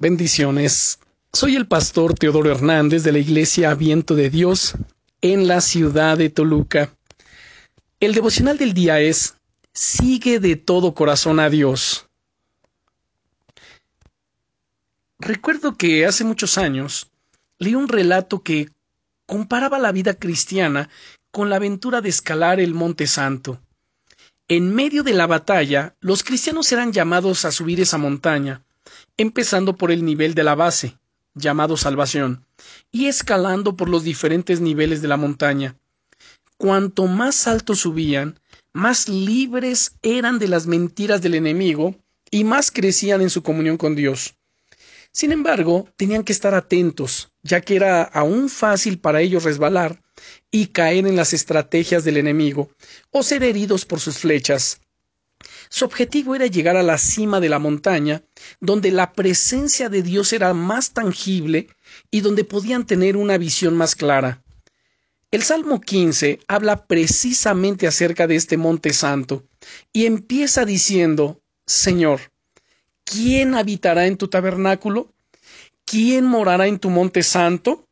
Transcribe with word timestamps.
Bendiciones. 0.00 0.98
Soy 1.30 1.56
el 1.56 1.66
pastor 1.68 2.14
Teodoro 2.14 2.50
Hernández 2.50 3.02
de 3.02 3.12
la 3.12 3.18
Iglesia 3.18 3.74
Viento 3.74 4.14
de 4.14 4.30
Dios 4.30 4.72
en 5.20 5.46
la 5.46 5.60
ciudad 5.60 6.16
de 6.16 6.30
Toluca. 6.30 6.96
El 8.00 8.14
devocional 8.14 8.56
del 8.56 8.72
día 8.72 8.98
es 9.00 9.34
Sigue 9.74 10.40
de 10.40 10.56
todo 10.56 10.94
corazón 10.94 11.38
a 11.38 11.50
Dios. 11.50 12.06
Recuerdo 15.18 15.76
que 15.76 16.06
hace 16.06 16.24
muchos 16.24 16.56
años 16.56 17.10
leí 17.58 17.74
un 17.74 17.86
relato 17.86 18.42
que 18.42 18.70
comparaba 19.26 19.78
la 19.78 19.92
vida 19.92 20.14
cristiana 20.14 20.88
con 21.30 21.50
la 21.50 21.56
aventura 21.56 22.00
de 22.00 22.08
escalar 22.08 22.58
el 22.58 22.72
Monte 22.72 23.06
Santo. 23.06 23.60
En 24.48 24.74
medio 24.74 25.02
de 25.02 25.12
la 25.12 25.26
batalla, 25.26 25.94
los 26.00 26.24
cristianos 26.24 26.72
eran 26.72 26.90
llamados 26.90 27.44
a 27.44 27.52
subir 27.52 27.82
esa 27.82 27.98
montaña, 27.98 28.64
empezando 29.20 29.76
por 29.76 29.92
el 29.92 30.02
nivel 30.02 30.32
de 30.34 30.44
la 30.44 30.54
base, 30.54 30.96
llamado 31.34 31.76
salvación, 31.76 32.46
y 32.90 33.04
escalando 33.06 33.76
por 33.76 33.90
los 33.90 34.02
diferentes 34.02 34.62
niveles 34.62 35.02
de 35.02 35.08
la 35.08 35.18
montaña. 35.18 35.76
Cuanto 36.56 37.06
más 37.06 37.46
alto 37.46 37.74
subían, 37.74 38.40
más 38.72 39.10
libres 39.10 39.92
eran 40.00 40.38
de 40.38 40.48
las 40.48 40.66
mentiras 40.66 41.20
del 41.20 41.34
enemigo 41.34 41.96
y 42.30 42.44
más 42.44 42.70
crecían 42.70 43.20
en 43.20 43.28
su 43.28 43.42
comunión 43.42 43.76
con 43.76 43.94
Dios. 43.94 44.36
Sin 45.12 45.32
embargo, 45.32 45.86
tenían 45.96 46.24
que 46.24 46.32
estar 46.32 46.54
atentos, 46.54 47.30
ya 47.42 47.60
que 47.60 47.76
era 47.76 48.02
aún 48.04 48.48
fácil 48.48 49.00
para 49.00 49.20
ellos 49.20 49.44
resbalar 49.44 50.00
y 50.50 50.68
caer 50.68 51.06
en 51.06 51.16
las 51.16 51.34
estrategias 51.34 52.04
del 52.04 52.16
enemigo 52.16 52.70
o 53.10 53.22
ser 53.22 53.42
heridos 53.42 53.84
por 53.84 54.00
sus 54.00 54.16
flechas. 54.16 54.80
Su 55.72 55.84
objetivo 55.84 56.34
era 56.34 56.46
llegar 56.46 56.76
a 56.76 56.82
la 56.82 56.98
cima 56.98 57.38
de 57.38 57.48
la 57.48 57.60
montaña, 57.60 58.24
donde 58.60 58.90
la 58.90 59.12
presencia 59.12 59.88
de 59.88 60.02
Dios 60.02 60.32
era 60.32 60.52
más 60.52 60.90
tangible 60.90 61.68
y 62.10 62.22
donde 62.22 62.42
podían 62.42 62.84
tener 62.84 63.16
una 63.16 63.38
visión 63.38 63.76
más 63.76 63.94
clara. 63.94 64.42
El 65.30 65.44
Salmo 65.44 65.80
15 65.80 66.40
habla 66.48 66.86
precisamente 66.86 67.86
acerca 67.86 68.26
de 68.26 68.34
este 68.34 68.56
monte 68.56 68.92
santo 68.92 69.44
y 69.92 70.06
empieza 70.06 70.64
diciendo, 70.64 71.40
Señor, 71.66 72.20
¿quién 73.04 73.54
habitará 73.54 74.08
en 74.08 74.16
tu 74.16 74.26
tabernáculo? 74.26 75.14
¿Quién 75.84 76.24
morará 76.24 76.66
en 76.66 76.80
tu 76.80 76.90
monte 76.90 77.22
santo? 77.22 77.84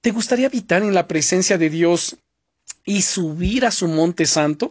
¿Te 0.00 0.12
gustaría 0.12 0.46
habitar 0.46 0.84
en 0.84 0.94
la 0.94 1.08
presencia 1.08 1.58
de 1.58 1.70
Dios 1.70 2.18
y 2.84 3.02
subir 3.02 3.66
a 3.66 3.72
su 3.72 3.88
monte 3.88 4.26
santo? 4.26 4.70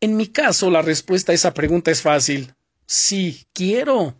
En 0.00 0.16
mi 0.16 0.28
caso, 0.28 0.70
la 0.70 0.82
respuesta 0.82 1.32
a 1.32 1.34
esa 1.34 1.54
pregunta 1.54 1.90
es 1.90 2.02
fácil. 2.02 2.54
Sí, 2.86 3.46
quiero. 3.52 4.14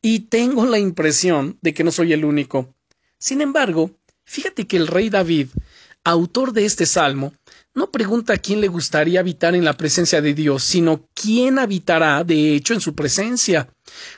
Y 0.00 0.20
tengo 0.20 0.64
la 0.64 0.78
impresión 0.78 1.58
de 1.60 1.74
que 1.74 1.84
no 1.84 1.90
soy 1.90 2.12
el 2.14 2.24
único. 2.24 2.74
Sin 3.18 3.40
embargo, 3.42 3.90
fíjate 4.24 4.66
que 4.66 4.78
el 4.78 4.86
rey 4.86 5.10
David, 5.10 5.48
autor 6.04 6.52
de 6.52 6.64
este 6.64 6.86
salmo, 6.86 7.34
no 7.74 7.90
pregunta 7.90 8.34
a 8.34 8.38
quién 8.38 8.60
le 8.60 8.68
gustaría 8.68 9.20
habitar 9.20 9.54
en 9.54 9.64
la 9.64 9.76
presencia 9.76 10.22
de 10.22 10.32
Dios, 10.32 10.64
sino 10.64 11.06
quién 11.12 11.58
habitará, 11.58 12.24
de 12.24 12.54
hecho, 12.54 12.72
en 12.72 12.80
su 12.80 12.94
presencia. 12.94 13.68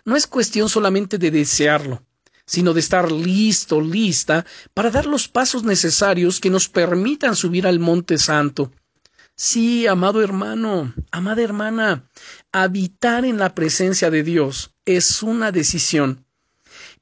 No 0.05 0.15
es 0.15 0.27
cuestión 0.27 0.69
solamente 0.69 1.19
de 1.19 1.31
desearlo, 1.31 2.03
sino 2.45 2.75
de 2.75 2.81
estar 2.81 3.11
listo, 3.11 3.81
lista, 3.81 4.47
para 4.73 4.91
dar 4.91 5.06
los 5.06 5.27
pasos 5.27 5.65
necesarios 5.65 6.39
que 6.39 6.50
nos 6.50 6.69
permitan 6.69 7.34
subir 7.34 7.67
al 7.67 7.81
monte 7.81 8.19
santo. 8.19 8.71
Sí, 9.39 9.87
amado 9.87 10.23
hermano, 10.23 10.95
amada 11.11 11.42
hermana, 11.42 12.09
habitar 12.53 13.27
en 13.27 13.37
la 13.37 13.55
presencia 13.55 14.11
de 14.11 14.23
Dios 14.23 14.70
es 14.87 15.23
una 15.23 15.53
decisión. 15.53 16.25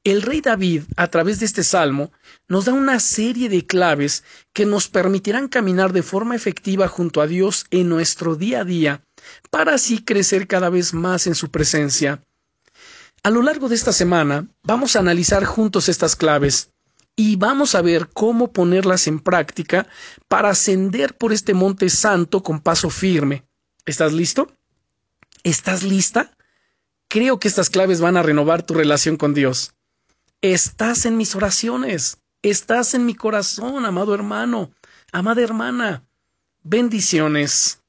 El 0.03 0.21
rey 0.21 0.41
David, 0.41 0.83
a 0.97 1.07
través 1.07 1.39
de 1.39 1.45
este 1.45 1.63
salmo, 1.63 2.11
nos 2.49 2.65
da 2.65 2.73
una 2.73 2.99
serie 2.99 3.47
de 3.47 3.65
claves 3.65 4.25
que 4.51 4.65
nos 4.65 4.89
permitirán 4.89 5.47
caminar 5.47 5.93
de 5.93 6.03
forma 6.03 6.35
efectiva 6.35 6.89
junto 6.89 7.21
a 7.21 7.27
Dios 7.27 7.67
en 7.71 7.87
nuestro 7.87 8.35
día 8.35 8.61
a 8.61 8.65
día, 8.65 9.01
para 9.49 9.75
así 9.75 10.03
crecer 10.03 10.45
cada 10.45 10.69
vez 10.69 10.93
más 10.93 11.27
en 11.27 11.35
su 11.35 11.51
presencia. 11.51 12.21
A 13.23 13.29
lo 13.29 13.43
largo 13.43 13.69
de 13.69 13.75
esta 13.75 13.93
semana 13.93 14.45
vamos 14.61 14.97
a 14.97 14.99
analizar 14.99 15.45
juntos 15.45 15.87
estas 15.87 16.17
claves 16.17 16.69
y 17.15 17.37
vamos 17.37 17.75
a 17.75 17.81
ver 17.81 18.09
cómo 18.13 18.51
ponerlas 18.51 19.07
en 19.07 19.19
práctica 19.19 19.87
para 20.27 20.49
ascender 20.49 21.17
por 21.17 21.31
este 21.31 21.53
monte 21.53 21.89
santo 21.89 22.43
con 22.43 22.59
paso 22.59 22.89
firme. 22.89 23.45
¿Estás 23.85 24.13
listo? 24.13 24.51
¿Estás 25.43 25.83
lista? 25.83 26.35
Creo 27.07 27.39
que 27.39 27.47
estas 27.47 27.69
claves 27.69 28.01
van 28.01 28.17
a 28.17 28.23
renovar 28.23 28.63
tu 28.63 28.73
relación 28.73 29.15
con 29.15 29.33
Dios. 29.33 29.73
Estás 30.41 31.05
en 31.05 31.17
mis 31.17 31.35
oraciones, 31.35 32.17
estás 32.41 32.93
en 32.93 33.05
mi 33.05 33.15
corazón, 33.15 33.85
amado 33.85 34.13
hermano, 34.13 34.71
amada 35.11 35.41
hermana. 35.41 36.03
Bendiciones. 36.63 37.84